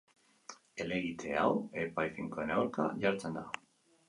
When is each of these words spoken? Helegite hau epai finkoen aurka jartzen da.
Helegite 0.79 1.35
hau 1.41 1.51
epai 1.83 2.07
finkoen 2.17 2.55
aurka 2.57 2.89
jartzen 3.05 3.39
da. 3.41 3.47